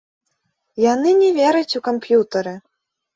Яны 0.93 1.09
не 1.19 1.27
вераць 1.35 1.77
у 1.81 1.83
камп'ютары! 1.89 2.55